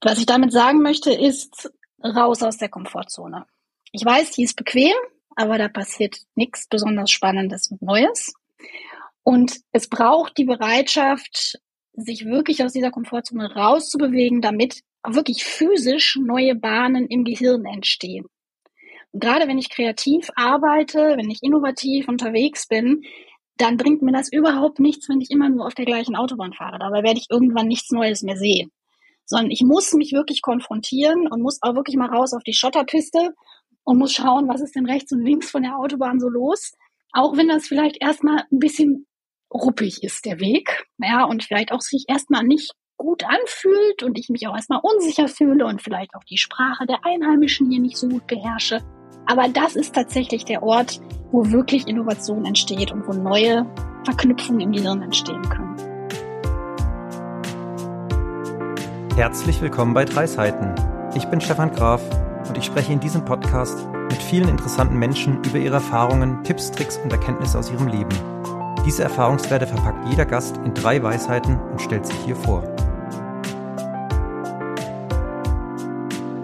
[0.00, 1.70] Was ich damit sagen möchte, ist
[2.04, 3.46] raus aus der Komfortzone.
[3.92, 4.94] Ich weiß, die ist bequem,
[5.34, 8.32] aber da passiert nichts besonders Spannendes und Neues.
[9.22, 11.58] Und es braucht die Bereitschaft,
[11.92, 18.26] sich wirklich aus dieser Komfortzone rauszubewegen, damit wirklich physisch neue Bahnen im Gehirn entstehen.
[19.12, 23.02] Und gerade wenn ich kreativ arbeite, wenn ich innovativ unterwegs bin,
[23.56, 26.78] dann bringt mir das überhaupt nichts, wenn ich immer nur auf der gleichen Autobahn fahre.
[26.78, 28.70] Dabei werde ich irgendwann nichts Neues mehr sehen.
[29.28, 33.34] Sondern ich muss mich wirklich konfrontieren und muss auch wirklich mal raus auf die Schotterpiste
[33.84, 36.72] und muss schauen, was ist denn rechts und links von der Autobahn so los.
[37.12, 39.06] Auch wenn das vielleicht erstmal ein bisschen
[39.52, 40.86] ruppig ist, der Weg.
[40.98, 45.28] Ja, und vielleicht auch sich erstmal nicht gut anfühlt und ich mich auch erstmal unsicher
[45.28, 48.80] fühle und vielleicht auch die Sprache der Einheimischen hier nicht so gut beherrsche.
[49.26, 51.00] Aber das ist tatsächlich der Ort,
[51.30, 53.66] wo wirklich Innovation entsteht und wo neue
[54.04, 55.87] Verknüpfungen im Gehirn entstehen können.
[59.18, 60.76] Herzlich willkommen bei Drei Seiten.
[61.16, 62.00] Ich bin Stefan Graf
[62.48, 66.98] und ich spreche in diesem Podcast mit vielen interessanten Menschen über ihre Erfahrungen, Tipps, Tricks
[66.98, 68.14] und Erkenntnisse aus ihrem Leben.
[68.86, 72.62] Diese Erfahrungswerte verpackt jeder Gast in drei Weisheiten und stellt sich hier vor.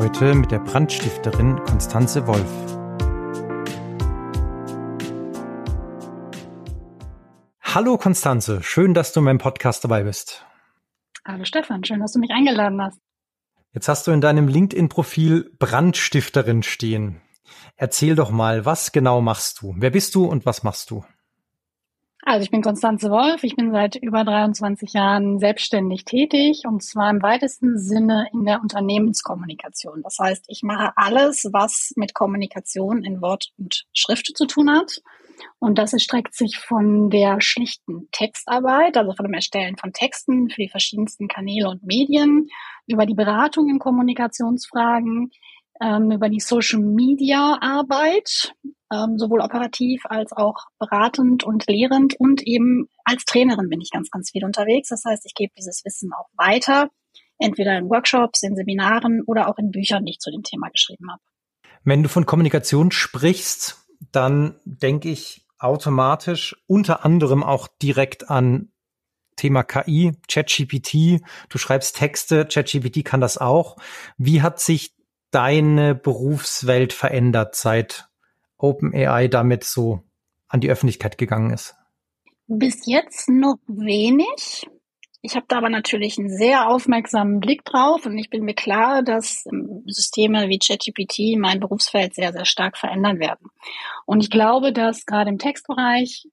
[0.00, 2.50] Heute mit der Brandstifterin Konstanze Wolf.
[7.62, 10.44] Hallo Konstanze, schön, dass du in meinem Podcast dabei bist.
[11.26, 13.00] Hallo Stefan, schön, dass du mich eingeladen hast.
[13.72, 17.22] Jetzt hast du in deinem LinkedIn-Profil Brandstifterin stehen.
[17.76, 19.74] Erzähl doch mal, was genau machst du?
[19.78, 21.02] Wer bist du und was machst du?
[22.26, 27.10] Also ich bin Konstanze Wolf, ich bin seit über 23 Jahren selbstständig tätig und zwar
[27.10, 30.02] im weitesten Sinne in der Unternehmenskommunikation.
[30.02, 35.02] Das heißt, ich mache alles, was mit Kommunikation in Wort und Schrift zu tun hat.
[35.58, 40.62] Und das erstreckt sich von der schlichten Textarbeit, also von dem Erstellen von Texten für
[40.62, 42.48] die verschiedensten Kanäle und Medien,
[42.86, 45.30] über die Beratung in Kommunikationsfragen,
[45.80, 48.54] ähm, über die Social Media Arbeit,
[48.92, 54.10] ähm, sowohl operativ als auch beratend und lehrend und eben als Trainerin bin ich ganz,
[54.10, 54.88] ganz viel unterwegs.
[54.88, 56.90] Das heißt, ich gebe dieses Wissen auch weiter,
[57.38, 61.10] entweder in Workshops, in Seminaren oder auch in Büchern, die ich zu dem Thema geschrieben
[61.10, 61.22] habe.
[61.82, 68.70] Wenn du von Kommunikation sprichst, dann denke ich automatisch unter anderem auch direkt an
[69.36, 71.20] Thema KI, ChatGPT.
[71.48, 73.76] Du schreibst Texte, ChatGPT kann das auch.
[74.16, 74.94] Wie hat sich
[75.30, 78.08] deine Berufswelt verändert, seit
[78.58, 80.02] OpenAI damit so
[80.48, 81.74] an die Öffentlichkeit gegangen ist?
[82.46, 84.68] Bis jetzt noch wenig.
[85.26, 89.02] Ich habe da aber natürlich einen sehr aufmerksamen Blick drauf und ich bin mir klar,
[89.02, 93.48] dass ähm, Systeme wie ChatGPT mein Berufsfeld sehr, sehr stark verändern werden.
[94.04, 96.26] Und ich glaube, dass gerade im Textbereich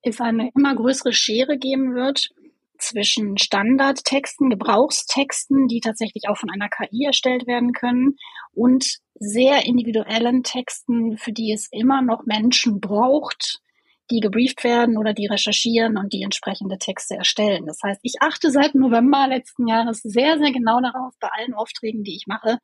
[0.00, 2.30] es eine immer größere Schere geben wird
[2.78, 8.16] zwischen Standardtexten, Gebrauchstexten, die tatsächlich auch von einer KI erstellt werden können,
[8.54, 13.60] und sehr individuellen Texten, für die es immer noch Menschen braucht,
[14.10, 17.66] die gebrieft werden oder die recherchieren und die entsprechende Texte erstellen.
[17.66, 22.02] Das heißt, ich achte seit November letzten Jahres sehr, sehr genau darauf, bei allen Aufträgen,
[22.02, 22.58] die ich mache,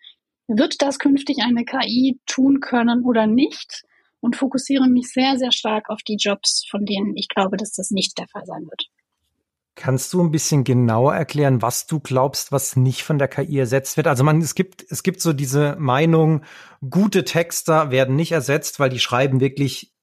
[0.48, 3.82] wird das künftig eine KI tun können oder nicht?
[4.20, 7.90] Und fokussiere mich sehr, sehr stark auf die Jobs, von denen ich glaube, dass das
[7.90, 8.86] nicht der Fall sein wird.
[9.76, 13.98] Kannst du ein bisschen genauer erklären, was du glaubst, was nicht von der KI ersetzt
[13.98, 14.06] wird?
[14.06, 16.44] Also man, es gibt, es gibt so diese Meinung,
[16.88, 19.95] gute Texter werden nicht ersetzt, weil die schreiben wirklich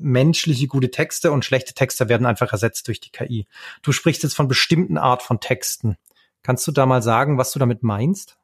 [0.00, 3.46] menschliche gute Texte und schlechte Texte werden einfach ersetzt durch die KI.
[3.82, 5.96] Du sprichst jetzt von bestimmten Art von Texten.
[6.42, 8.38] Kannst du da mal sagen, was du damit meinst?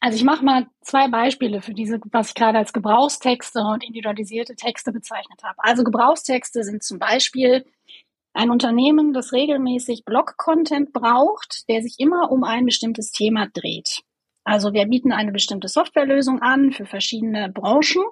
[0.00, 4.54] Also ich mache mal zwei Beispiele für diese, was ich gerade als Gebrauchstexte und individualisierte
[4.54, 5.56] Texte bezeichnet habe.
[5.58, 7.66] Also Gebrauchstexte sind zum Beispiel
[8.32, 14.02] ein Unternehmen, das regelmäßig Blog-Content braucht, der sich immer um ein bestimmtes Thema dreht.
[14.44, 18.04] Also wir bieten eine bestimmte Softwarelösung an für verschiedene Branchen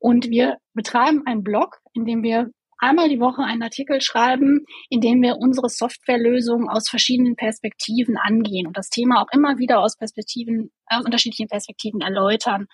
[0.00, 5.00] und wir betreiben einen Blog, in dem wir einmal die Woche einen Artikel schreiben, in
[5.00, 9.96] dem wir unsere Softwarelösung aus verschiedenen Perspektiven angehen und das Thema auch immer wieder aus
[9.96, 12.66] Perspektiven, aus unterschiedlichen Perspektiven erläutern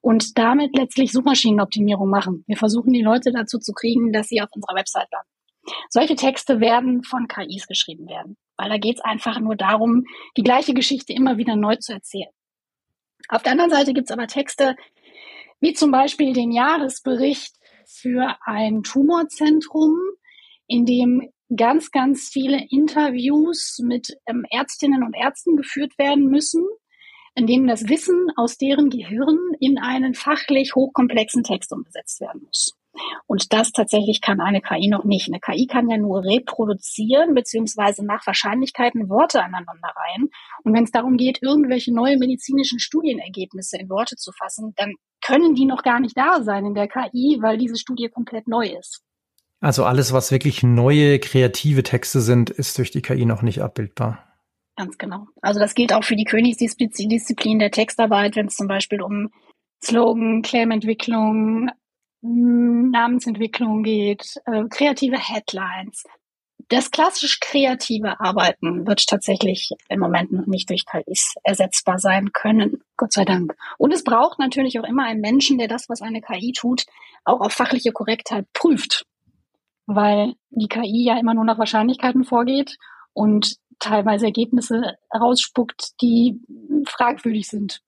[0.00, 2.44] und damit letztlich Suchmaschinenoptimierung machen.
[2.48, 5.28] Wir versuchen die Leute dazu zu kriegen, dass sie auf unserer Website landen.
[5.88, 10.04] Solche Texte werden von KIs geschrieben werden, weil da geht es einfach nur darum,
[10.36, 12.32] die gleiche Geschichte immer wieder neu zu erzählen.
[13.28, 14.74] Auf der anderen Seite gibt es aber Texte,
[15.62, 17.54] wie zum Beispiel den Jahresbericht
[17.86, 19.96] für ein Tumorzentrum,
[20.66, 26.66] in dem ganz, ganz viele Interviews mit ähm, Ärztinnen und Ärzten geführt werden müssen,
[27.34, 32.76] in denen das Wissen aus deren Gehirn in einen fachlich hochkomplexen Text umgesetzt werden muss.
[33.26, 35.28] Und das tatsächlich kann eine KI noch nicht.
[35.28, 40.28] Eine KI kann ja nur reproduzieren beziehungsweise nach Wahrscheinlichkeiten Worte aneinander rein.
[40.64, 44.94] Und wenn es darum geht, irgendwelche neue medizinischen Studienergebnisse in Worte zu fassen, dann
[45.24, 48.66] können die noch gar nicht da sein in der KI, weil diese Studie komplett neu
[48.66, 49.02] ist.
[49.60, 54.26] Also alles, was wirklich neue kreative Texte sind, ist durch die KI noch nicht abbildbar.
[54.76, 55.28] Ganz genau.
[55.40, 59.30] Also das gilt auch für die Königsdisziplin der Textarbeit, wenn es zum Beispiel um
[59.84, 61.70] Slogan, Claimentwicklung,
[62.22, 66.04] Namensentwicklung geht, äh, kreative Headlines.
[66.68, 72.82] Das klassisch kreative Arbeiten wird tatsächlich im Moment noch nicht durch KIs ersetzbar sein können,
[72.96, 73.54] Gott sei Dank.
[73.76, 76.86] Und es braucht natürlich auch immer einen Menschen, der das, was eine KI tut,
[77.24, 79.04] auch auf fachliche Korrektheit prüft.
[79.86, 82.78] Weil die KI ja immer nur nach Wahrscheinlichkeiten vorgeht
[83.12, 86.40] und teilweise Ergebnisse rausspuckt, die
[86.86, 87.82] fragwürdig sind.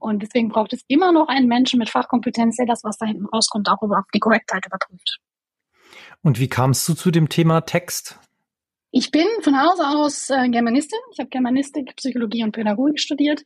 [0.00, 3.26] Und deswegen braucht es immer noch einen Menschen mit Fachkompetenz, der das, was da hinten
[3.26, 5.18] rauskommt, auch überhaupt die Korrektheit überprüft.
[6.22, 8.18] Und wie kamst du zu dem Thema Text?
[8.90, 10.98] Ich bin von Hause aus äh, Germanistin.
[11.12, 13.44] Ich habe Germanistik, Psychologie und Pädagogik studiert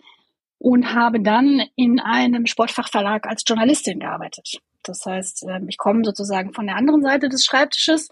[0.59, 4.59] und habe dann in einem Sportfachverlag als Journalistin gearbeitet.
[4.83, 8.09] Das heißt, äh, ich komme sozusagen von der anderen Seite des Schreibtisches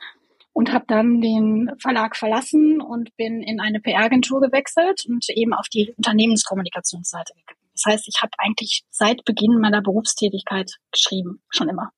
[0.52, 5.68] und habe dann den Verlag verlassen und bin in eine PR-Agentur gewechselt und eben auf
[5.68, 7.61] die Unternehmenskommunikationsseite gegangen.
[7.74, 11.90] Das heißt, ich habe eigentlich seit Beginn meiner Berufstätigkeit geschrieben, schon immer.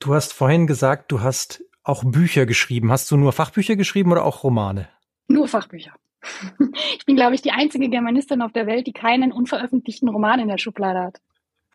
[0.00, 2.92] Du hast vorhin gesagt, du hast auch Bücher geschrieben.
[2.92, 4.88] Hast du nur Fachbücher geschrieben oder auch Romane?
[5.28, 5.92] Nur Fachbücher.
[6.98, 10.48] Ich bin, glaube ich, die einzige Germanistin auf der Welt, die keinen unveröffentlichten Roman in
[10.48, 11.20] der Schublade hat.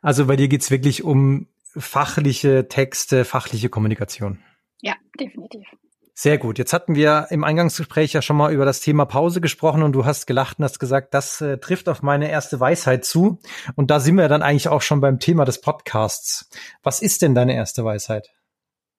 [0.02, 4.40] Also bei dir geht's wirklich um fachliche Texte, fachliche Kommunikation.
[4.82, 5.66] Ja, definitiv.
[6.16, 6.60] Sehr gut.
[6.60, 10.06] Jetzt hatten wir im Eingangsgespräch ja schon mal über das Thema Pause gesprochen und du
[10.06, 13.40] hast gelacht und hast gesagt, das äh, trifft auf meine erste Weisheit zu.
[13.76, 16.52] Und da sind wir dann eigentlich auch schon beim Thema des Podcasts.
[16.84, 18.30] Was ist denn deine erste Weisheit?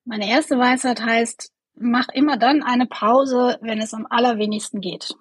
[0.05, 5.14] Meine erste Weisheit heißt, mach immer dann eine Pause, wenn es am allerwenigsten geht.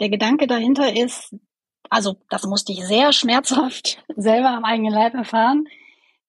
[0.00, 1.36] Der Gedanke dahinter ist,
[1.88, 5.68] also das musste ich sehr schmerzhaft selber am eigenen Leib erfahren,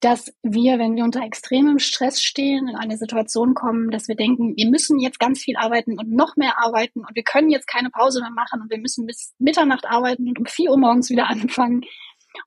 [0.02, 4.56] dass wir, wenn wir unter extremem Stress stehen, in eine Situation kommen, dass wir denken,
[4.56, 7.90] wir müssen jetzt ganz viel arbeiten und noch mehr arbeiten und wir können jetzt keine
[7.90, 11.28] Pause mehr machen und wir müssen bis Mitternacht arbeiten und um vier Uhr morgens wieder
[11.30, 11.82] anfangen.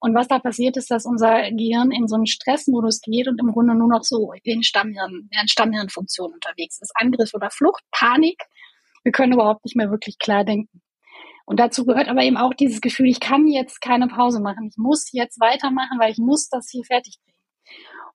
[0.00, 3.52] Und was da passiert ist, dass unser Gehirn in so einen Stressmodus geht und im
[3.52, 6.92] Grunde nur noch so in Stammhirn, Stammhirnfunktion unterwegs ist.
[6.94, 8.42] Angriff oder Flucht, Panik.
[9.02, 10.82] Wir können überhaupt nicht mehr wirklich klar denken.
[11.46, 14.68] Und dazu gehört aber eben auch dieses Gefühl, ich kann jetzt keine Pause machen.
[14.70, 17.37] Ich muss jetzt weitermachen, weil ich muss das hier fertig kriegen.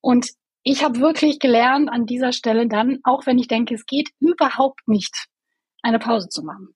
[0.01, 0.29] Und
[0.63, 4.87] ich habe wirklich gelernt, an dieser Stelle dann, auch wenn ich denke, es geht überhaupt
[4.87, 5.27] nicht,
[5.81, 6.75] eine Pause zu machen.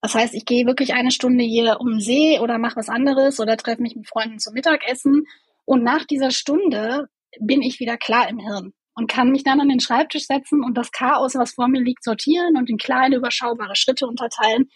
[0.00, 3.40] Das heißt, ich gehe wirklich eine Stunde hier um den See oder mache was anderes
[3.40, 5.24] oder treffe mich mit Freunden zum Mittagessen.
[5.64, 7.08] Und nach dieser Stunde
[7.40, 10.74] bin ich wieder klar im Hirn und kann mich dann an den Schreibtisch setzen und
[10.74, 14.70] das Chaos, was vor mir liegt, sortieren und in kleine, überschaubare Schritte unterteilen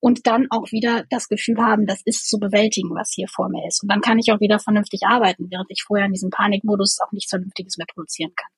[0.00, 3.66] und dann auch wieder das Gefühl haben, das ist zu bewältigen, was hier vor mir
[3.66, 3.82] ist.
[3.82, 7.12] Und dann kann ich auch wieder vernünftig arbeiten, während ich vorher in diesem Panikmodus auch
[7.12, 8.50] nichts Vernünftiges mehr produzieren kann.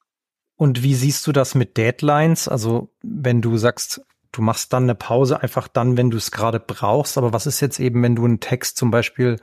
[0.56, 2.46] Und wie siehst du das mit Deadlines?
[2.46, 4.02] Also wenn du sagst,
[4.32, 7.16] du machst dann eine Pause einfach dann, wenn du es gerade brauchst.
[7.16, 9.36] Aber was ist jetzt eben, wenn du einen Text zum Beispiel,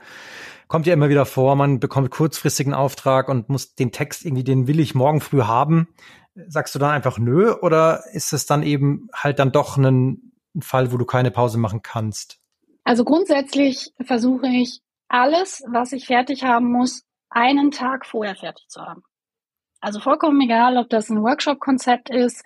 [0.68, 4.68] kommt ja immer wieder vor, man bekommt kurzfristigen Auftrag und muss den Text irgendwie, den
[4.68, 5.88] will ich morgen früh haben.
[6.46, 10.62] Sagst du dann einfach nö oder ist es dann eben halt dann doch ein ein
[10.62, 12.40] Fall, wo du keine Pause machen kannst?
[12.84, 18.80] Also grundsätzlich versuche ich alles, was ich fertig haben muss, einen Tag vorher fertig zu
[18.80, 19.02] haben.
[19.80, 22.44] Also vollkommen egal, ob das ein Workshop-Konzept ist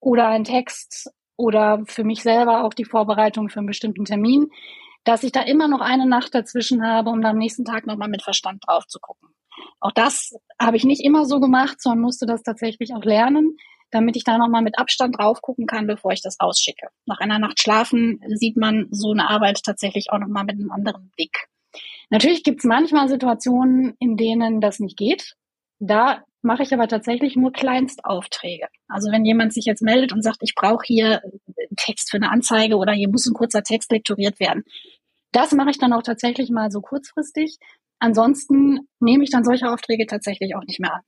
[0.00, 4.50] oder ein Text oder für mich selber auch die Vorbereitung für einen bestimmten Termin,
[5.04, 8.22] dass ich da immer noch eine Nacht dazwischen habe, um am nächsten Tag nochmal mit
[8.22, 9.30] Verstand drauf zu gucken.
[9.80, 13.56] Auch das habe ich nicht immer so gemacht, sondern musste das tatsächlich auch lernen
[13.94, 16.88] damit ich da nochmal mit Abstand drauf gucken kann, bevor ich das ausschicke.
[17.06, 21.10] Nach einer Nacht Schlafen sieht man so eine Arbeit tatsächlich auch nochmal mit einem anderen
[21.16, 21.46] Blick.
[22.10, 25.34] Natürlich gibt es manchmal Situationen, in denen das nicht geht.
[25.78, 28.66] Da mache ich aber tatsächlich nur Kleinstaufträge.
[28.88, 31.22] Also wenn jemand sich jetzt meldet und sagt, ich brauche hier
[31.76, 34.64] Text für eine Anzeige oder hier muss ein kurzer Text lektoriert werden,
[35.32, 37.58] das mache ich dann auch tatsächlich mal so kurzfristig.
[37.98, 41.02] Ansonsten nehme ich dann solche Aufträge tatsächlich auch nicht mehr an.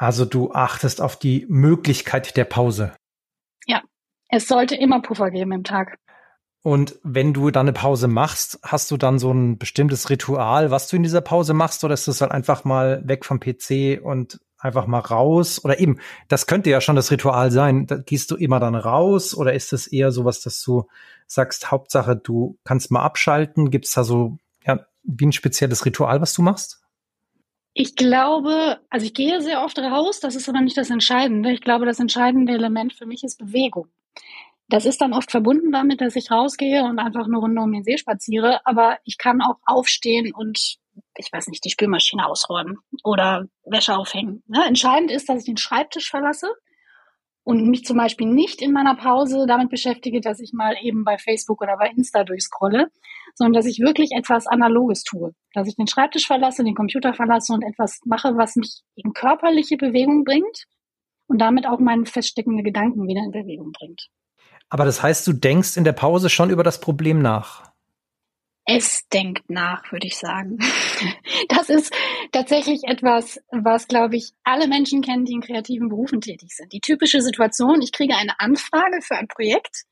[0.00, 2.94] Also du achtest auf die Möglichkeit der Pause.
[3.66, 3.82] Ja,
[4.28, 5.98] es sollte immer Puffer geben im Tag.
[6.62, 10.88] Und wenn du dann eine Pause machst, hast du dann so ein bestimmtes Ritual, was
[10.88, 14.40] du in dieser Pause machst, oder ist das halt einfach mal weg vom PC und
[14.56, 15.62] einfach mal raus?
[15.62, 17.86] Oder eben, das könnte ja schon das Ritual sein.
[17.86, 20.86] Da gehst du immer dann raus oder ist es eher sowas, dass du
[21.26, 23.70] sagst, Hauptsache, du kannst mal abschalten?
[23.70, 26.80] Gibt es da so ja, wie ein spezielles Ritual, was du machst?
[27.80, 31.50] Ich glaube, also ich gehe sehr oft raus, das ist aber nicht das Entscheidende.
[31.50, 33.88] Ich glaube, das entscheidende Element für mich ist Bewegung.
[34.68, 37.82] Das ist dann oft verbunden damit, dass ich rausgehe und einfach eine Runde um den
[37.82, 40.76] See spaziere, aber ich kann auch aufstehen und
[41.16, 44.42] ich weiß nicht, die Spülmaschine ausräumen oder Wäsche aufhängen.
[44.46, 44.62] Ne?
[44.66, 46.52] Entscheidend ist, dass ich den Schreibtisch verlasse
[47.44, 51.18] und mich zum Beispiel nicht in meiner Pause damit beschäftige, dass ich mal eben bei
[51.18, 52.88] Facebook oder bei Insta durchscrolle,
[53.34, 55.32] sondern dass ich wirklich etwas Analoges tue.
[55.54, 59.76] Dass ich den Schreibtisch verlasse, den Computer verlasse und etwas mache, was mich in körperliche
[59.76, 60.66] Bewegung bringt
[61.26, 64.08] und damit auch meine feststeckende Gedanken wieder in Bewegung bringt.
[64.68, 67.69] Aber das heißt, du denkst in der Pause schon über das Problem nach
[68.76, 70.58] es denkt nach, würde ich sagen.
[71.48, 71.92] Das ist
[72.32, 76.72] tatsächlich etwas, was, glaube ich, alle Menschen kennen, die in kreativen Berufen tätig sind.
[76.72, 79.84] Die typische Situation, ich kriege eine Anfrage für ein Projekt.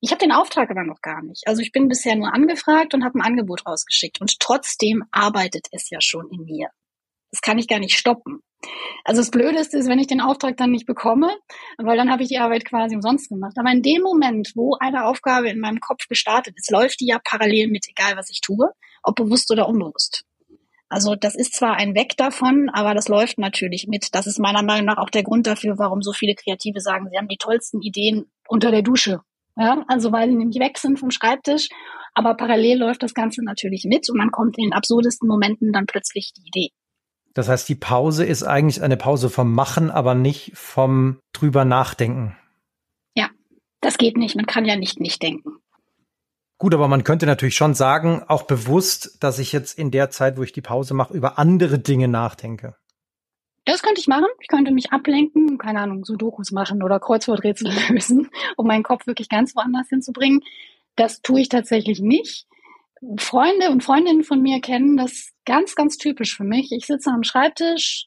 [0.00, 1.46] Ich habe den Auftrag aber noch gar nicht.
[1.46, 4.20] Also ich bin bisher nur angefragt und habe ein Angebot rausgeschickt.
[4.20, 6.68] Und trotzdem arbeitet es ja schon in mir.
[7.30, 8.40] Das kann ich gar nicht stoppen.
[9.04, 11.30] Also das Blödeste ist, wenn ich den Auftrag dann nicht bekomme,
[11.78, 13.54] weil dann habe ich die Arbeit quasi umsonst gemacht.
[13.56, 17.18] Aber in dem Moment, wo eine Aufgabe in meinem Kopf gestartet ist, läuft die ja
[17.22, 18.70] parallel mit, egal was ich tue,
[19.02, 20.24] ob bewusst oder unbewusst.
[20.88, 24.14] Also das ist zwar ein Weg davon, aber das läuft natürlich mit.
[24.14, 27.18] Das ist meiner Meinung nach auch der Grund dafür, warum so viele Kreative sagen, sie
[27.18, 29.20] haben die tollsten Ideen unter der Dusche.
[29.56, 31.68] Ja, also weil sie nämlich weg sind vom Schreibtisch,
[32.14, 35.86] aber parallel läuft das Ganze natürlich mit und man kommt in den absurdesten Momenten dann
[35.86, 36.70] plötzlich die Idee.
[37.34, 42.36] Das heißt, die Pause ist eigentlich eine Pause vom Machen, aber nicht vom drüber nachdenken.
[43.14, 43.28] Ja,
[43.80, 44.36] das geht nicht.
[44.36, 45.50] Man kann ja nicht nicht denken.
[46.58, 50.36] Gut, aber man könnte natürlich schon sagen, auch bewusst, dass ich jetzt in der Zeit,
[50.36, 52.74] wo ich die Pause mache, über andere Dinge nachdenke.
[53.64, 54.26] Das könnte ich machen.
[54.40, 59.28] Ich könnte mich ablenken, keine Ahnung, Sudokus machen oder Kreuzworträtsel lösen, um meinen Kopf wirklich
[59.28, 60.42] ganz woanders hinzubringen.
[60.96, 62.48] Das tue ich tatsächlich nicht.
[63.18, 66.72] Freunde und Freundinnen von mir kennen das ganz, ganz typisch für mich.
[66.72, 68.06] Ich sitze am Schreibtisch,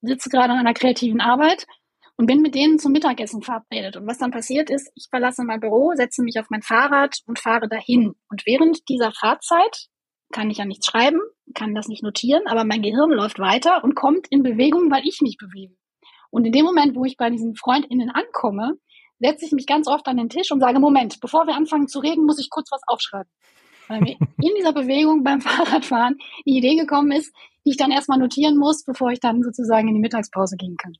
[0.00, 1.66] sitze gerade an einer kreativen Arbeit
[2.16, 3.96] und bin mit denen zum Mittagessen verabredet.
[3.96, 7.38] Und was dann passiert ist, ich verlasse mein Büro, setze mich auf mein Fahrrad und
[7.38, 8.14] fahre dahin.
[8.30, 9.88] Und während dieser Fahrzeit
[10.32, 11.20] kann ich ja nichts schreiben,
[11.54, 15.20] kann das nicht notieren, aber mein Gehirn läuft weiter und kommt in Bewegung, weil ich
[15.20, 15.74] mich bewege.
[16.30, 18.78] Und in dem Moment, wo ich bei diesen FreundInnen ankomme,
[19.20, 21.98] setze ich mich ganz oft an den Tisch und sage, Moment, bevor wir anfangen zu
[22.00, 23.30] reden, muss ich kurz was aufschreiben
[23.88, 27.32] weil mir in dieser Bewegung beim Fahrradfahren die Idee gekommen ist,
[27.64, 30.94] die ich dann erstmal notieren muss, bevor ich dann sozusagen in die Mittagspause gehen kann.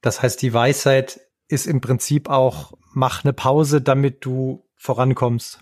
[0.00, 5.60] Das heißt, die Weisheit ist im Prinzip auch, mach eine Pause, damit du vorankommst.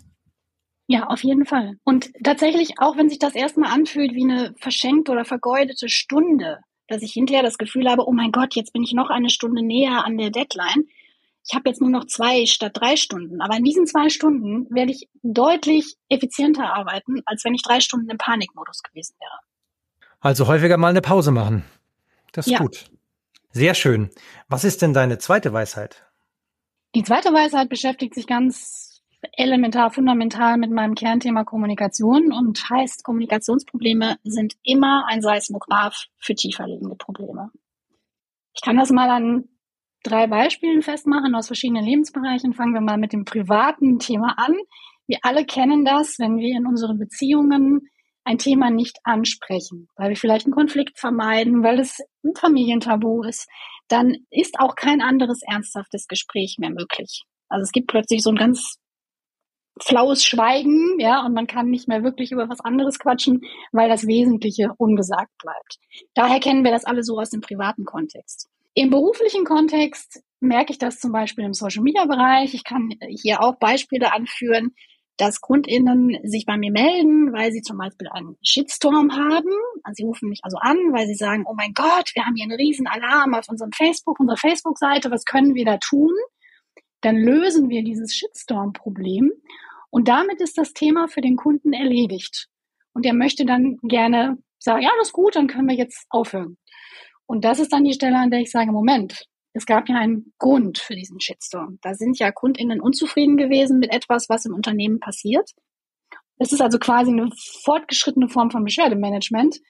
[0.89, 1.79] Ja, auf jeden Fall.
[1.85, 7.03] Und tatsächlich, auch wenn sich das erstmal anfühlt wie eine verschenkte oder vergeudete Stunde, dass
[7.03, 10.05] ich hinterher das Gefühl habe, oh mein Gott, jetzt bin ich noch eine Stunde näher
[10.05, 10.89] an der Deadline,
[11.45, 13.41] ich habe jetzt nur noch zwei statt drei Stunden.
[13.41, 18.09] Aber in diesen zwei Stunden werde ich deutlich effizienter arbeiten, als wenn ich drei Stunden
[18.11, 19.39] im Panikmodus gewesen wäre.
[20.21, 21.65] Also häufiger mal eine Pause machen.
[22.33, 22.59] Das ist ja.
[22.59, 22.87] gut.
[23.51, 24.11] Sehr schön.
[24.49, 26.07] Was ist denn deine zweite Weisheit?
[26.95, 34.17] Die zweite Weisheit beschäftigt sich ganz elementar, fundamental mit meinem Kernthema Kommunikation und heißt, Kommunikationsprobleme
[34.25, 37.51] sind immer ein Seismograph für tiefer liegende Probleme.
[38.55, 39.49] Ich kann das mal an
[40.03, 42.55] drei Beispielen festmachen aus verschiedenen Lebensbereichen.
[42.55, 44.57] Fangen wir mal mit dem privaten Thema an.
[45.07, 47.89] Wir alle kennen das, wenn wir in unseren Beziehungen
[48.25, 53.49] ein Thema nicht ansprechen, weil wir vielleicht einen Konflikt vermeiden, weil es ein Familientabu ist,
[53.89, 57.25] dann ist auch kein anderes ernsthaftes Gespräch mehr möglich.
[57.49, 58.79] Also es gibt plötzlich so ein ganz
[59.81, 63.41] flaues Schweigen, ja, und man kann nicht mehr wirklich über was anderes quatschen,
[63.73, 65.79] weil das Wesentliche ungesagt bleibt.
[66.15, 68.49] Daher kennen wir das alle so aus dem privaten Kontext.
[68.75, 72.55] Im beruflichen Kontext merke ich das zum Beispiel im Social Media Bereich.
[72.55, 74.75] Ich kann hier auch Beispiele anführen,
[75.19, 79.51] dass KundInnen sich bei mir melden, weil sie zum Beispiel einen Shitstorm haben.
[79.85, 82.45] Also sie rufen mich also an, weil sie sagen, oh mein Gott, wir haben hier
[82.45, 86.13] einen riesen Alarm auf unserem Facebook, unserer Facebook-Seite, was können wir da tun?
[87.03, 89.31] Dann lösen wir dieses Shitstorm-Problem
[89.91, 92.49] und damit ist das Thema für den Kunden erledigt.
[92.95, 96.57] Und er möchte dann gerne sagen, ja, das ist gut, dann können wir jetzt aufhören.
[97.33, 99.25] Und das ist dann die Stelle, an der ich sage, Moment,
[99.55, 101.79] es gab ja einen Grund für diesen Shitstorm.
[101.81, 105.51] Da sind ja KundInnen unzufrieden gewesen mit etwas, was im Unternehmen passiert.
[106.37, 107.31] Es ist also quasi eine
[107.65, 109.61] fortgeschrittene Form von Beschwerdemanagement.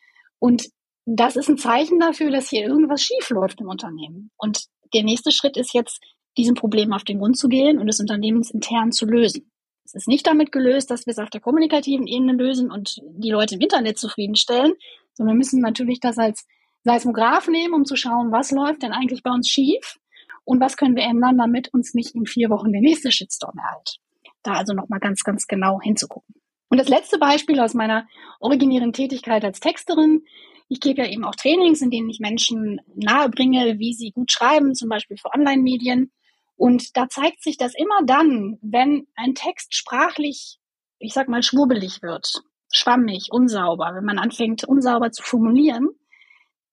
[0.40, 0.71] Und
[1.04, 4.33] das ist ein Zeichen dafür, dass hier irgendwas schief läuft im Unternehmen.
[4.37, 6.00] Und der nächste Schritt ist jetzt,
[6.37, 9.52] diesem Problem auf den Grund zu gehen und es unternehmensintern zu lösen.
[9.85, 13.31] Es ist nicht damit gelöst, dass wir es auf der kommunikativen Ebene lösen und die
[13.31, 14.73] Leute im Internet zufriedenstellen,
[15.12, 16.45] sondern wir müssen natürlich das als
[16.85, 19.99] Seismograph nehmen, um zu schauen, was läuft denn eigentlich bei uns schief
[20.45, 23.99] und was können wir ändern, damit uns nicht in vier Wochen der nächste Shitstorm erhält.
[24.43, 26.35] Da also nochmal ganz, ganz genau hinzugucken.
[26.69, 28.09] Und das letzte Beispiel aus meiner
[28.41, 30.25] originären Tätigkeit als Texterin.
[30.69, 34.75] ich gebe ja eben auch Trainings, in denen ich Menschen nahebringe, wie sie gut schreiben,
[34.75, 36.11] zum Beispiel für Online-Medien.
[36.57, 40.59] Und da zeigt sich das immer dann, wenn ein Text sprachlich,
[40.99, 45.91] ich sag mal, schwurbelig wird, schwammig, unsauber, wenn man anfängt, unsauber zu formulieren,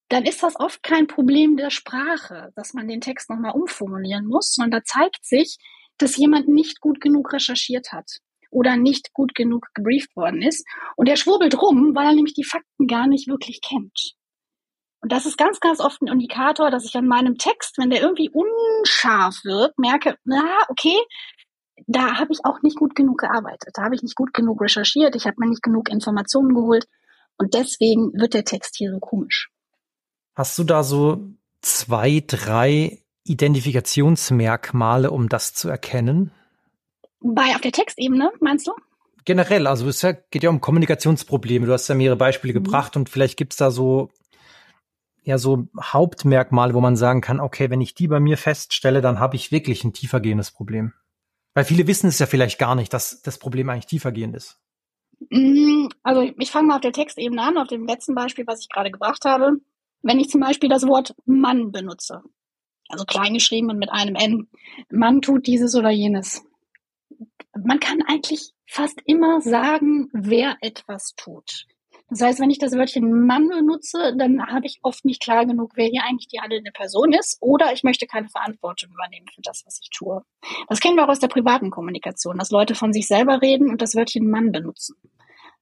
[0.10, 4.54] dann ist das oft kein Problem der Sprache, dass man den Text nochmal umformulieren muss,
[4.54, 5.58] sondern da zeigt sich,
[5.98, 8.18] dass jemand nicht gut genug recherchiert hat
[8.50, 10.66] oder nicht gut genug gebrieft worden ist.
[10.96, 14.16] Und er schwurbelt rum, weil er nämlich die Fakten gar nicht wirklich kennt.
[15.01, 18.01] Und das ist ganz, ganz oft ein Indikator, dass ich an meinem Text, wenn der
[18.01, 20.98] irgendwie unscharf wird, merke, na, okay,
[21.88, 25.16] da habe ich auch nicht gut genug gearbeitet, da habe ich nicht gut genug recherchiert,
[25.16, 26.86] ich habe mir nicht genug Informationen geholt
[27.38, 29.50] und deswegen wird der Text hier so komisch.
[30.39, 31.19] Hast du da so
[31.60, 36.31] zwei, drei Identifikationsmerkmale, um das zu erkennen?
[37.19, 38.72] Bei auf der Textebene, meinst du?
[39.25, 41.65] Generell, also es geht ja um Kommunikationsprobleme.
[41.65, 42.63] Du hast ja mehrere Beispiele mhm.
[42.63, 44.12] gebracht und vielleicht gibt's da so
[45.24, 49.19] ja so Hauptmerkmale, wo man sagen kann, okay, wenn ich die bei mir feststelle, dann
[49.19, 50.93] habe ich wirklich ein tiefergehendes Problem.
[51.53, 54.58] Weil viele wissen es ja vielleicht gar nicht, dass das Problem eigentlich tiefergehend ist.
[55.31, 58.69] Mhm, also ich fange mal auf der Textebene an, auf dem letzten Beispiel, was ich
[58.69, 59.58] gerade gebracht habe.
[60.01, 62.24] Wenn ich zum Beispiel das Wort Mann benutze,
[62.88, 64.48] also klein geschrieben und mit einem N,
[64.89, 66.44] Mann tut dieses oder jenes.
[67.56, 71.65] Man kann eigentlich fast immer sagen, wer etwas tut.
[72.10, 75.74] Das heißt, wenn ich das Wörtchen Mann benutze, dann habe ich oft nicht klar genug,
[75.75, 79.63] wer hier eigentlich die handelnde Person ist, oder ich möchte keine Verantwortung übernehmen für das,
[79.65, 80.24] was ich tue.
[80.68, 83.82] Das kennen wir auch aus der privaten Kommunikation, dass Leute von sich selber reden und
[83.82, 84.96] das Wörtchen Mann benutzen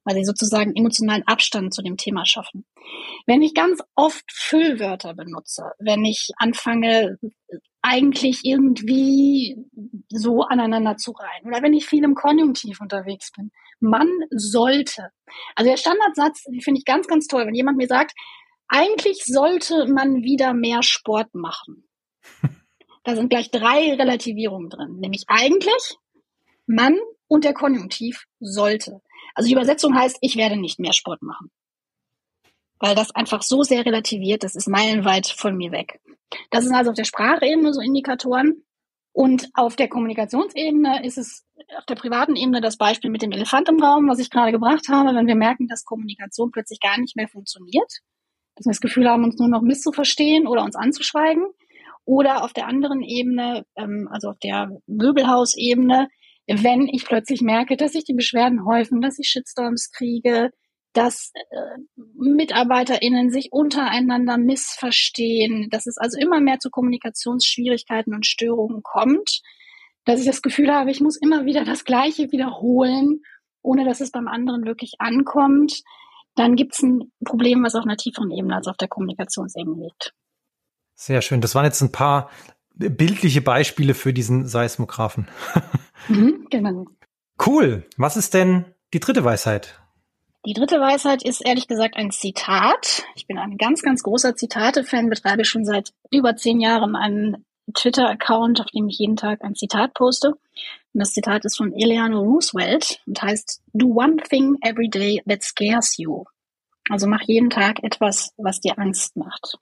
[0.07, 2.65] weil sie sozusagen emotionalen Abstand zu dem Thema schaffen.
[3.25, 7.19] Wenn ich ganz oft Füllwörter benutze, wenn ich anfange,
[7.81, 9.57] eigentlich irgendwie
[10.09, 15.09] so aneinander zu reihen, oder wenn ich viel im Konjunktiv unterwegs bin, man sollte.
[15.55, 18.13] Also der Standardsatz, den finde ich ganz, ganz toll, wenn jemand mir sagt,
[18.69, 21.87] eigentlich sollte man wieder mehr Sport machen.
[23.03, 25.95] Da sind gleich drei Relativierungen drin, nämlich eigentlich,
[26.65, 26.97] man
[27.29, 29.01] und der Konjunktiv sollte.
[29.37, 31.51] Also die Übersetzung heißt, ich werde nicht mehr Sport machen.
[32.79, 36.01] Weil das einfach so sehr relativiert, das ist meilenweit von mir weg.
[36.49, 38.63] Das sind also auf der Sprachebene so Indikatoren.
[39.13, 41.45] Und auf der Kommunikationsebene ist es
[41.77, 44.89] auf der privaten Ebene das Beispiel mit dem Elefant im Raum, was ich gerade gebracht
[44.89, 47.91] habe, wenn wir merken, dass Kommunikation plötzlich gar nicht mehr funktioniert,
[48.55, 51.45] dass wir das Gefühl haben, uns nur noch misszuverstehen oder uns anzuschweigen.
[52.05, 56.09] Oder auf der anderen Ebene, ähm, also auf der Möbelhausebene,
[56.47, 60.51] wenn ich plötzlich merke, dass sich die Beschwerden häufen, dass ich Shitstorms kriege,
[60.93, 61.79] dass äh,
[62.15, 69.41] MitarbeiterInnen sich untereinander missverstehen, dass es also immer mehr zu Kommunikationsschwierigkeiten und Störungen kommt,
[70.05, 73.21] dass ich das Gefühl habe, ich muss immer wieder das Gleiche wiederholen,
[73.61, 75.83] ohne dass es beim anderen wirklich ankommt,
[76.35, 80.13] dann gibt es ein Problem, was auf einer tieferen Ebene als auf der Kommunikationsebene liegt.
[80.95, 81.41] Sehr schön.
[81.41, 82.29] Das waren jetzt ein paar
[82.77, 85.27] bildliche Beispiele für diesen Seismographen.
[86.09, 86.85] Mhm, genau.
[87.45, 87.83] Cool.
[87.97, 88.63] Was ist denn
[88.93, 89.77] die dritte Weisheit?
[90.45, 93.03] Die dritte Weisheit ist ehrlich gesagt ein Zitat.
[93.15, 98.61] Ich bin ein ganz, ganz großer Zitate-Fan, betreibe schon seit über zehn Jahren einen Twitter-Account,
[98.61, 100.29] auf dem ich jeden Tag ein Zitat poste.
[100.29, 100.39] Und
[100.93, 105.97] das Zitat ist von Eleanor Roosevelt und heißt, Do one thing every day that scares
[105.97, 106.23] you.
[106.89, 109.57] Also mach jeden Tag etwas, was dir Angst macht.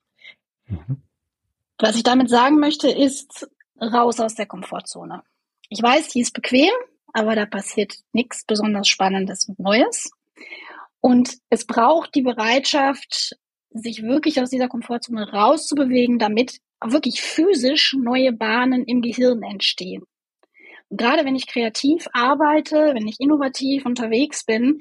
[0.68, 1.02] Mhm.
[1.78, 3.50] Was ich damit sagen möchte, ist
[3.82, 5.24] raus aus der Komfortzone.
[5.70, 6.72] Ich weiß, die ist bequem,
[7.14, 10.12] aber da passiert nichts besonders Spannendes und Neues.
[11.02, 13.38] Und es braucht die Bereitschaft,
[13.72, 20.04] sich wirklich aus dieser Komfortzone rauszubewegen, damit wirklich physisch neue Bahnen im Gehirn entstehen.
[20.90, 24.80] Und gerade wenn ich kreativ arbeite, wenn ich innovativ unterwegs bin,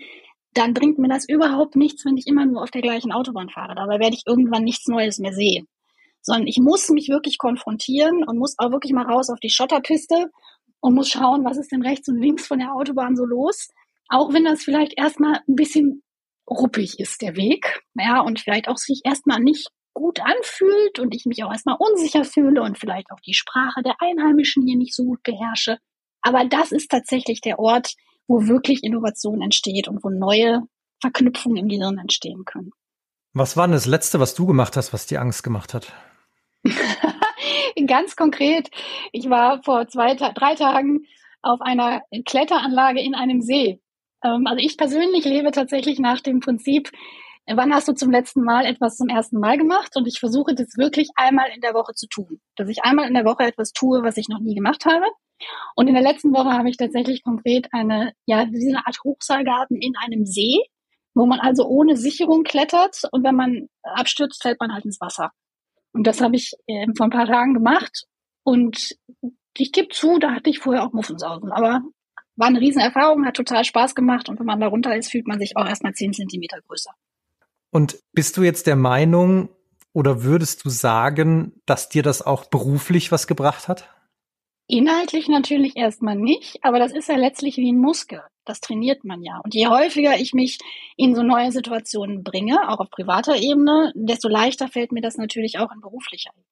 [0.52, 3.74] dann bringt mir das überhaupt nichts, wenn ich immer nur auf der gleichen Autobahn fahre.
[3.74, 5.66] Dabei werde ich irgendwann nichts Neues mehr sehen.
[6.24, 10.30] Sondern ich muss mich wirklich konfrontieren und muss auch wirklich mal raus auf die Schotterpiste
[10.80, 13.68] und muss schauen, was ist denn rechts und links von der Autobahn so los.
[14.08, 16.02] Auch wenn das vielleicht erstmal ein bisschen
[16.50, 17.80] ruppig ist, der Weg.
[17.94, 22.24] Ja, und vielleicht auch sich erstmal nicht gut anfühlt und ich mich auch erstmal unsicher
[22.24, 25.78] fühle und vielleicht auch die Sprache der Einheimischen hier nicht so gut beherrsche.
[26.20, 27.94] Aber das ist tatsächlich der Ort,
[28.26, 30.62] wo wirklich Innovation entsteht und wo neue
[31.00, 32.70] Verknüpfungen im Gehirn entstehen können.
[33.34, 35.92] Was war denn das Letzte, was du gemacht hast, was dir Angst gemacht hat?
[37.86, 38.70] Ganz konkret,
[39.12, 41.06] ich war vor zwei, drei Tagen
[41.42, 43.80] auf einer Kletteranlage in einem See.
[44.22, 46.90] Ähm, also ich persönlich lebe tatsächlich nach dem Prinzip,
[47.46, 49.96] wann hast du zum letzten Mal etwas zum ersten Mal gemacht?
[49.96, 52.40] Und ich versuche das wirklich einmal in der Woche zu tun.
[52.56, 55.04] Dass ich einmal in der Woche etwas tue, was ich noch nie gemacht habe.
[55.76, 59.94] Und in der letzten Woche habe ich tatsächlich konkret eine, ja, diese Art Hochseilgarten in
[59.96, 60.62] einem See
[61.14, 65.30] wo man also ohne Sicherung klettert und wenn man abstürzt, fällt man halt ins Wasser.
[65.94, 68.04] Und das habe ich äh, vor ein paar Tagen gemacht
[68.42, 68.96] und
[69.56, 71.82] ich gebe zu, da hatte ich vorher auch Muffensausen, aber
[72.36, 75.38] war eine Riesenerfahrung, hat total Spaß gemacht und wenn man da runter ist, fühlt man
[75.38, 76.90] sich auch erstmal zehn Zentimeter größer.
[77.70, 79.48] Und bist du jetzt der Meinung
[79.92, 83.88] oder würdest du sagen, dass dir das auch beruflich was gebracht hat?
[84.66, 88.22] Inhaltlich natürlich erstmal nicht, aber das ist ja letztlich wie ein Muskel.
[88.46, 89.40] Das trainiert man ja.
[89.44, 90.58] Und je häufiger ich mich
[90.96, 95.58] in so neue Situationen bringe, auch auf privater Ebene, desto leichter fällt mir das natürlich
[95.58, 96.46] auch in beruflicher Ebene.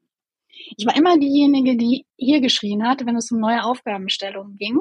[0.76, 4.80] Ich war immer diejenige, die hier geschrien hat, wenn es um neue Aufgabenstellungen ging.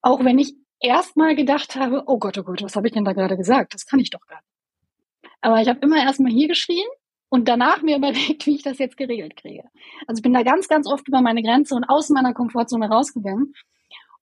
[0.00, 3.12] Auch wenn ich erstmal gedacht habe, oh Gott, oh Gott, was habe ich denn da
[3.12, 3.74] gerade gesagt?
[3.74, 5.32] Das kann ich doch gar nicht.
[5.40, 6.86] Aber ich habe immer erstmal hier geschrien
[7.28, 9.64] und danach mir überlegt, wie ich das jetzt geregelt kriege.
[10.06, 13.54] Also ich bin da ganz, ganz oft über meine Grenze und aus meiner Komfortzone rausgegangen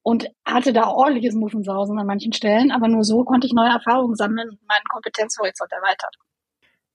[0.02, 4.14] und hatte da ordentliches Muffensausen an manchen Stellen, aber nur so konnte ich neue Erfahrungen
[4.14, 6.16] sammeln und meinen Kompetenzhorizont erweitert.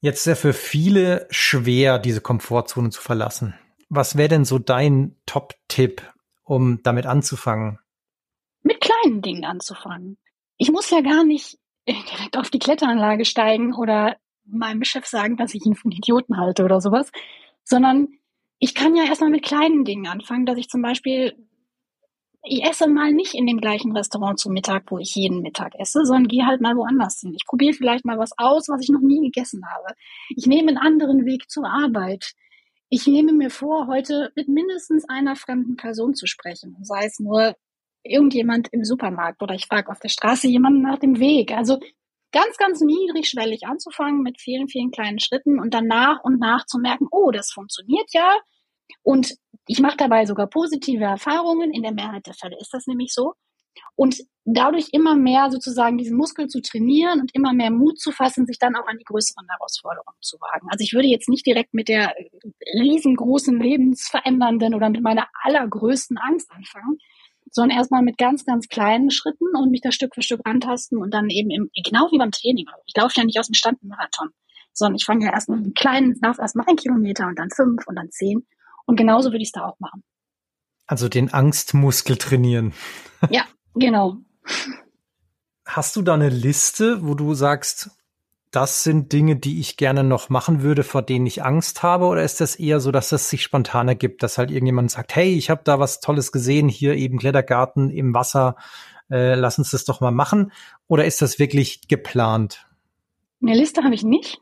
[0.01, 3.55] Jetzt ist ja für viele schwer, diese Komfortzone zu verlassen.
[3.89, 6.03] Was wäre denn so dein Top-Tipp,
[6.43, 7.79] um damit anzufangen?
[8.61, 10.17] Mit kleinen Dingen anzufangen.
[10.57, 14.15] Ich muss ja gar nicht direkt auf die Kletteranlage steigen oder
[14.51, 17.11] meinem Chef sagen, dass ich ihn für einen Idioten halte oder sowas,
[17.63, 18.09] sondern
[18.59, 21.33] ich kann ja erstmal mit kleinen Dingen anfangen, dass ich zum Beispiel,
[22.43, 26.03] ich esse mal nicht in dem gleichen Restaurant zum Mittag, wo ich jeden Mittag esse,
[26.03, 27.33] sondern gehe halt mal woanders hin.
[27.33, 29.95] Ich probiere vielleicht mal was aus, was ich noch nie gegessen habe.
[30.35, 32.33] Ich nehme einen anderen Weg zur Arbeit.
[32.89, 37.55] Ich nehme mir vor, heute mit mindestens einer fremden Person zu sprechen, sei es nur
[38.03, 41.51] irgendjemand im Supermarkt oder ich frage auf der Straße jemanden nach dem Weg.
[41.51, 41.79] Also
[42.31, 46.79] ganz, ganz niedrigschwellig anzufangen mit vielen, vielen kleinen Schritten und dann nach und nach zu
[46.79, 48.37] merken, oh, das funktioniert ja.
[49.03, 49.35] Und
[49.67, 51.71] ich mache dabei sogar positive Erfahrungen.
[51.71, 53.33] In der Mehrheit der Fälle ist das nämlich so.
[53.95, 58.45] Und dadurch immer mehr sozusagen diesen Muskel zu trainieren und immer mehr Mut zu fassen,
[58.45, 60.67] sich dann auch an die größeren Herausforderungen zu wagen.
[60.71, 62.13] Also ich würde jetzt nicht direkt mit der
[62.73, 66.97] riesengroßen, lebensverändernden oder mit meiner allergrößten Angst anfangen,
[67.51, 71.13] sondern erstmal mit ganz, ganz kleinen Schritten und mich da Stück für Stück antasten und
[71.13, 72.67] dann eben im, genau wie beim Training.
[72.85, 74.29] Ich laufe ja nicht aus dem Stand Marathon,
[74.73, 77.87] sondern ich fange ja erstmal mit einem kleinen, laufe erstmal ein Kilometer und dann fünf
[77.87, 78.45] und dann zehn.
[78.85, 80.03] Und genauso würde ich es da auch machen.
[80.87, 82.73] Also den Angstmuskel trainieren.
[83.29, 84.17] Ja, genau.
[85.65, 87.91] Hast du da eine Liste, wo du sagst,
[88.51, 92.05] das sind Dinge, die ich gerne noch machen würde, vor denen ich Angst habe?
[92.05, 95.33] Oder ist das eher so, dass es sich spontan ergibt, dass halt irgendjemand sagt, hey,
[95.33, 98.55] ich habe da was Tolles gesehen, hier eben Klettergarten im Wasser,
[99.11, 100.51] äh, lass uns das doch mal machen?
[100.87, 102.65] Oder ist das wirklich geplant?
[103.41, 104.41] Eine Liste habe ich nicht.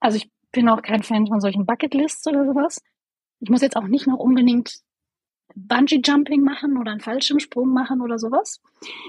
[0.00, 2.80] Also ich bin auch kein Fan von solchen Bucketlists oder sowas.
[3.40, 4.80] Ich muss jetzt auch nicht noch unbedingt
[5.54, 8.60] Bungee-Jumping machen oder einen Fallschirmsprung machen oder sowas.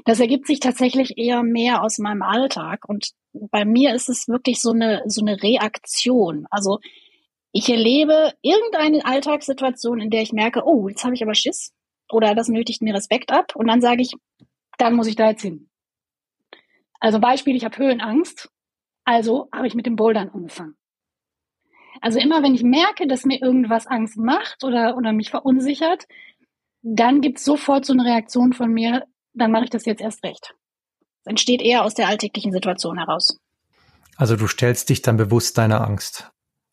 [0.06, 2.88] Das ergibt sich tatsächlich eher mehr aus meinem Alltag.
[2.88, 6.48] Und bei mir ist es wirklich so eine, so eine Reaktion.
[6.50, 6.80] Also
[7.52, 11.74] ich erlebe irgendeine Alltagssituation, in der ich merke, oh, jetzt habe ich aber Schiss
[12.12, 13.56] oder das nötigt mir Respekt ab.
[13.56, 14.14] Und dann sage ich,
[14.78, 15.70] dann muss ich da jetzt hin.
[17.00, 18.50] Also Beispiel, ich habe Höhenangst.
[19.06, 20.76] Also habe ich mit dem Bouldern angefangen.
[22.02, 26.08] Also immer wenn ich merke, dass mir irgendwas Angst macht oder, oder mich verunsichert,
[26.84, 30.24] dann gibt es sofort so eine Reaktion von mir, dann mache ich das jetzt erst
[30.24, 30.54] recht.
[31.22, 33.40] Es entsteht eher aus der alltäglichen Situation heraus.
[34.18, 36.30] Also du stellst dich dann bewusst deiner Angst.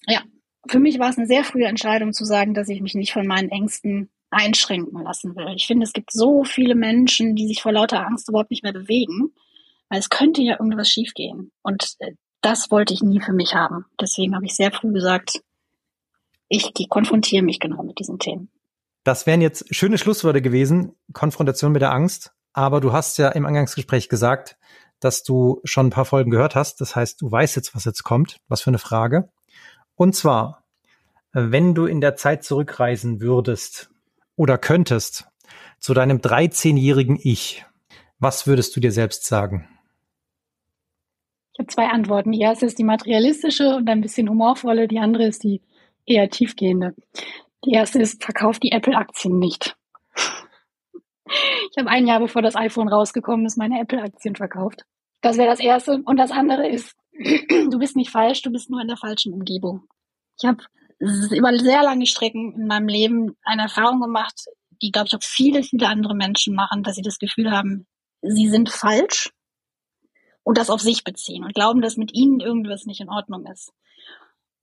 [0.07, 0.23] Ja,
[0.69, 3.27] für mich war es eine sehr frühe Entscheidung zu sagen, dass ich mich nicht von
[3.27, 5.55] meinen Ängsten einschränken lassen will.
[5.57, 8.73] Ich finde, es gibt so viele Menschen, die sich vor lauter Angst überhaupt nicht mehr
[8.73, 9.33] bewegen,
[9.89, 11.53] weil es könnte ja irgendwas schiefgehen.
[11.63, 13.87] Und äh, das wollte ich nie für mich haben.
[14.01, 15.41] Deswegen habe ich sehr früh gesagt,
[16.49, 18.51] ich konfrontiere mich genau mit diesen Themen.
[19.05, 22.33] Das wären jetzt schöne Schlussworte gewesen, Konfrontation mit der Angst.
[22.53, 24.57] Aber du hast ja im Eingangsgespräch gesagt,
[24.99, 26.81] dass du schon ein paar Folgen gehört hast.
[26.81, 28.41] Das heißt, du weißt jetzt, was jetzt kommt.
[28.49, 29.31] Was für eine Frage.
[29.95, 30.65] Und zwar,
[31.33, 33.91] wenn du in der Zeit zurückreisen würdest
[34.37, 35.29] oder könntest
[35.79, 37.65] zu deinem 13-jährigen Ich,
[38.19, 39.69] was würdest du dir selbst sagen?
[41.55, 42.33] Ich habe zwei Antworten.
[42.33, 44.89] Die erste ist die materialistische und ein bisschen humorvolle.
[44.89, 45.63] Die andere ist die
[46.07, 46.95] eher tiefgehende.
[47.65, 49.77] Die erste ist, verkauf die Apple-Aktien nicht.
[51.27, 54.85] Ich habe ein Jahr bevor das iPhone rausgekommen ist, meine Apple-Aktien verkauft.
[55.21, 56.03] Das wäre das Erste.
[56.05, 59.85] Und das andere ist, du bist nicht falsch, du bist nur in der falschen Umgebung.
[60.39, 60.65] Ich habe
[60.99, 64.47] über sehr lange Strecken in meinem Leben eine Erfahrung gemacht,
[64.83, 67.87] die, glaube ich, auch viele, viele andere Menschen machen, dass sie das Gefühl haben,
[68.23, 69.31] sie sind falsch
[70.43, 73.73] und das auf sich beziehen und glauben, dass mit ihnen irgendwas nicht in Ordnung ist.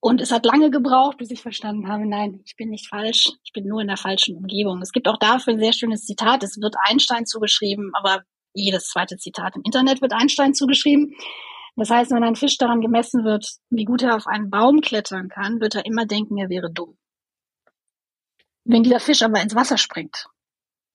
[0.07, 3.51] Und es hat lange gebraucht, bis ich verstanden habe, nein, ich bin nicht falsch, ich
[3.51, 4.81] bin nur in der falschen Umgebung.
[4.81, 9.17] Es gibt auch dafür ein sehr schönes Zitat, es wird Einstein zugeschrieben, aber jedes zweite
[9.17, 11.13] Zitat im Internet wird Einstein zugeschrieben.
[11.75, 15.27] Das heißt, wenn ein Fisch daran gemessen wird, wie gut er auf einen Baum klettern
[15.27, 16.97] kann, wird er immer denken, er wäre dumm.
[18.63, 20.27] Wenn dieser Fisch aber ins Wasser springt,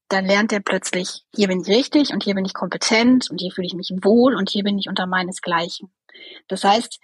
[0.08, 3.52] dann lernt er plötzlich, hier bin ich richtig und hier bin ich kompetent und hier
[3.52, 5.92] fühle ich mich wohl und hier bin ich unter meinesgleichen.
[6.48, 6.98] Das heißt,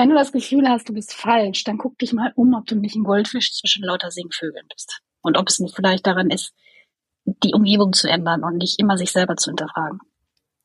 [0.00, 2.74] wenn du das Gefühl hast, du bist falsch, dann guck dich mal um, ob du
[2.74, 5.00] nicht ein Goldfisch zwischen lauter Singvögeln bist.
[5.20, 6.54] Und ob es nicht vielleicht daran ist,
[7.26, 10.00] die Umgebung zu ändern und nicht immer sich selber zu hinterfragen.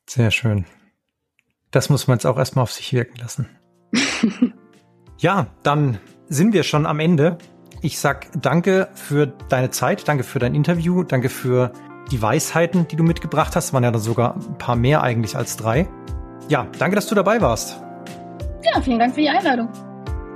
[0.08, 0.64] Sehr schön.
[1.70, 3.46] Das muss man jetzt auch erstmal auf sich wirken lassen.
[5.18, 7.36] ja, dann sind wir schon am Ende.
[7.82, 11.74] Ich sag danke für deine Zeit, danke für dein Interview, danke für
[12.10, 13.66] die Weisheiten, die du mitgebracht hast.
[13.66, 15.86] Es waren ja dann sogar ein paar mehr eigentlich als drei.
[16.48, 17.85] Ja, danke, dass du dabei warst.
[18.74, 19.68] Ja, vielen Dank für die Einladung.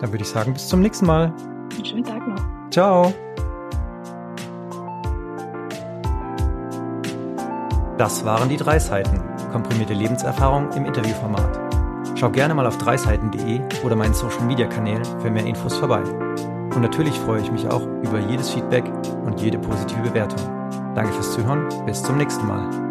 [0.01, 1.33] Dann würde ich sagen, bis zum nächsten Mal.
[1.75, 2.71] Einen schönen Tag noch.
[2.71, 3.13] Ciao.
[7.99, 9.21] Das waren die drei Seiten.
[9.53, 11.61] Komprimierte Lebenserfahrung im Interviewformat.
[12.15, 16.03] Schau gerne mal auf dreiseiten.de oder meinen Social Media Kanälen für mehr Infos vorbei.
[16.75, 18.85] Und natürlich freue ich mich auch über jedes Feedback
[19.25, 20.39] und jede positive Bewertung.
[20.95, 21.69] Danke fürs Zuhören.
[21.87, 22.90] Bis zum nächsten Mal.